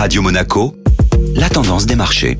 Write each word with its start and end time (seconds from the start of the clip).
Radio 0.00 0.22
Monaco, 0.22 0.74
la 1.36 1.50
tendance 1.50 1.84
des 1.84 1.94
marchés. 1.94 2.38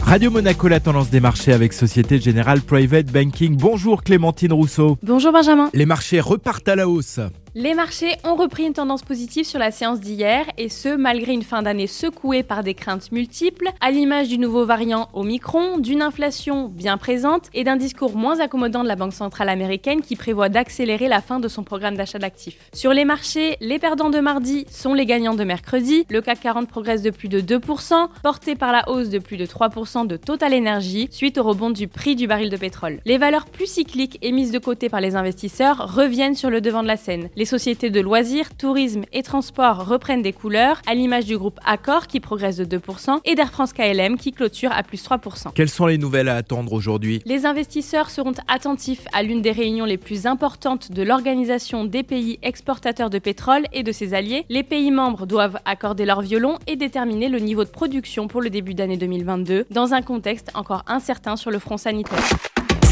Radio 0.00 0.30
Monaco, 0.30 0.68
la 0.68 0.78
tendance 0.78 1.10
des 1.10 1.18
marchés 1.18 1.52
avec 1.52 1.72
Société 1.72 2.20
Générale 2.20 2.60
Private 2.60 3.06
Banking. 3.06 3.56
Bonjour 3.56 4.04
Clémentine 4.04 4.52
Rousseau. 4.52 4.96
Bonjour 5.02 5.32
Benjamin. 5.32 5.70
Les 5.74 5.86
marchés 5.86 6.20
repartent 6.20 6.68
à 6.68 6.76
la 6.76 6.88
hausse. 6.88 7.18
Les 7.54 7.72
marchés 7.72 8.14
ont 8.24 8.34
repris 8.34 8.66
une 8.66 8.74
tendance 8.74 9.00
positive 9.00 9.46
sur 9.46 9.58
la 9.58 9.70
séance 9.70 10.00
d'hier, 10.00 10.44
et 10.58 10.68
ce, 10.68 10.94
malgré 10.94 11.32
une 11.32 11.42
fin 11.42 11.62
d'année 11.62 11.86
secouée 11.86 12.42
par 12.42 12.62
des 12.62 12.74
craintes 12.74 13.10
multiples, 13.10 13.70
à 13.80 13.90
l'image 13.90 14.28
du 14.28 14.36
nouveau 14.36 14.66
variant 14.66 15.08
Omicron, 15.14 15.78
d'une 15.78 16.02
inflation 16.02 16.68
bien 16.68 16.98
présente 16.98 17.48
et 17.54 17.64
d'un 17.64 17.76
discours 17.76 18.14
moins 18.16 18.38
accommodant 18.40 18.82
de 18.82 18.88
la 18.88 18.96
Banque 18.96 19.14
centrale 19.14 19.48
américaine 19.48 20.02
qui 20.02 20.14
prévoit 20.14 20.50
d'accélérer 20.50 21.08
la 21.08 21.22
fin 21.22 21.40
de 21.40 21.48
son 21.48 21.64
programme 21.64 21.96
d'achat 21.96 22.18
d'actifs. 22.18 22.58
Sur 22.74 22.92
les 22.92 23.06
marchés, 23.06 23.56
les 23.60 23.78
perdants 23.78 24.10
de 24.10 24.20
mardi 24.20 24.66
sont 24.70 24.92
les 24.92 25.06
gagnants 25.06 25.34
de 25.34 25.44
mercredi. 25.44 26.04
Le 26.10 26.20
CAC 26.20 26.40
40 26.40 26.68
progresse 26.68 27.02
de 27.02 27.10
plus 27.10 27.28
de 27.28 27.40
2%, 27.40 28.08
porté 28.22 28.56
par 28.56 28.72
la 28.72 28.86
hausse 28.90 29.08
de 29.08 29.18
plus 29.18 29.38
de 29.38 29.46
3% 29.46 30.06
de 30.06 30.16
Total 30.18 30.52
Energy 30.52 31.08
suite 31.10 31.38
au 31.38 31.44
rebond 31.44 31.70
du 31.70 31.88
prix 31.88 32.14
du 32.14 32.26
baril 32.26 32.50
de 32.50 32.56
pétrole. 32.58 33.00
Les 33.06 33.16
valeurs 33.16 33.46
plus 33.46 33.66
cycliques 33.66 34.18
et 34.20 34.32
mises 34.32 34.52
de 34.52 34.58
côté 34.58 34.90
par 34.90 35.00
les 35.00 35.16
investisseurs 35.16 35.94
reviennent 35.94 36.34
sur 36.34 36.50
le 36.50 36.60
devant 36.60 36.82
de 36.82 36.88
la 36.88 36.98
scène. 36.98 37.30
Les 37.38 37.44
sociétés 37.44 37.90
de 37.90 38.00
loisirs, 38.00 38.52
tourisme 38.56 39.04
et 39.12 39.22
transport 39.22 39.86
reprennent 39.86 40.22
des 40.22 40.32
couleurs, 40.32 40.82
à 40.88 40.94
l'image 40.96 41.24
du 41.24 41.38
groupe 41.38 41.60
Accor 41.64 42.08
qui 42.08 42.18
progresse 42.18 42.56
de 42.56 42.64
2% 42.64 43.20
et 43.24 43.36
d'Air 43.36 43.52
France 43.52 43.72
KLM 43.72 44.16
qui 44.16 44.32
clôture 44.32 44.72
à 44.72 44.82
plus 44.82 45.00
3%. 45.04 45.52
Quelles 45.54 45.68
sont 45.68 45.86
les 45.86 45.98
nouvelles 45.98 46.28
à 46.28 46.34
attendre 46.34 46.72
aujourd'hui? 46.72 47.22
Les 47.26 47.46
investisseurs 47.46 48.10
seront 48.10 48.32
attentifs 48.48 49.06
à 49.12 49.22
l'une 49.22 49.40
des 49.40 49.52
réunions 49.52 49.84
les 49.84 49.98
plus 49.98 50.26
importantes 50.26 50.90
de 50.90 51.02
l'Organisation 51.04 51.84
des 51.84 52.02
pays 52.02 52.40
exportateurs 52.42 53.08
de 53.08 53.20
pétrole 53.20 53.66
et 53.72 53.84
de 53.84 53.92
ses 53.92 54.14
alliés. 54.14 54.44
Les 54.48 54.64
pays 54.64 54.90
membres 54.90 55.24
doivent 55.24 55.60
accorder 55.64 56.06
leur 56.06 56.22
violon 56.22 56.58
et 56.66 56.74
déterminer 56.74 57.28
le 57.28 57.38
niveau 57.38 57.62
de 57.62 57.70
production 57.70 58.26
pour 58.26 58.40
le 58.40 58.50
début 58.50 58.74
d'année 58.74 58.96
2022 58.96 59.66
dans 59.70 59.94
un 59.94 60.02
contexte 60.02 60.50
encore 60.54 60.82
incertain 60.88 61.36
sur 61.36 61.52
le 61.52 61.60
front 61.60 61.76
sanitaire. 61.76 62.18